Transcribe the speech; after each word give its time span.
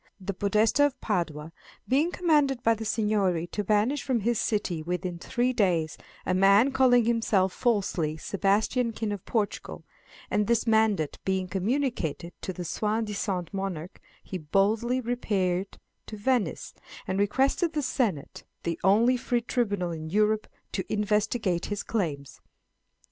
The 0.19 0.33
Podesta 0.33 0.83
of 0.87 0.99
Padua 0.99 1.51
being 1.87 2.11
commanded 2.11 2.63
by 2.63 2.73
the 2.73 2.85
Seignory 2.85 3.45
to 3.51 3.63
banish 3.63 4.01
from 4.01 4.21
his 4.21 4.39
city 4.39 4.81
within 4.81 5.19
three 5.19 5.53
days 5.53 5.95
"a 6.25 6.33
man 6.33 6.71
calling 6.71 7.05
himself 7.05 7.53
falsely 7.53 8.17
Sebastian, 8.17 8.93
King 8.93 9.11
of 9.11 9.23
Portugal," 9.25 9.83
and 10.31 10.47
this 10.47 10.65
mandate 10.65 11.19
being 11.23 11.47
communicated 11.47 12.33
to 12.41 12.51
the 12.51 12.65
soi 12.65 13.01
disant 13.01 13.53
monarch, 13.53 14.01
he 14.23 14.39
boldly 14.39 14.99
repaired 14.99 15.77
to 16.07 16.17
Venice, 16.17 16.73
and 17.07 17.19
requested 17.19 17.73
the 17.73 17.83
Senate, 17.83 18.43
the 18.63 18.79
only 18.83 19.15
free 19.17 19.41
tribunal 19.41 19.91
in 19.91 20.09
Europe, 20.09 20.47
to 20.71 20.83
investigate 20.91 21.65
his 21.67 21.83
claims. 21.83 22.41